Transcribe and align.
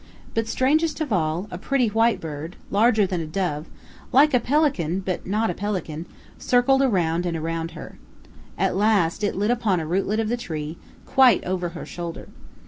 But, 0.33 0.47
strangest 0.47 0.99
of 0.99 1.13
all, 1.13 1.47
a 1.51 1.59
pretty 1.59 1.89
white 1.89 2.19
bird, 2.19 2.55
larger 2.71 3.05
than 3.05 3.21
a 3.21 3.27
dove 3.27 3.67
like 4.11 4.33
a 4.33 4.39
pelican, 4.39 4.99
but 5.01 5.27
not 5.27 5.51
a 5.51 5.53
pelican 5.53 6.07
circled 6.39 6.81
around 6.81 7.27
and 7.27 7.37
around 7.37 7.73
her. 7.77 7.99
At 8.57 8.75
last 8.75 9.23
it 9.23 9.35
lit 9.35 9.51
upon 9.51 9.79
a 9.79 9.85
rootlet 9.85 10.19
of 10.19 10.29
the 10.29 10.37
tree, 10.37 10.79
quite 11.05 11.43
over 11.43 11.69
her 11.77 11.85
shoulder. 11.85 12.29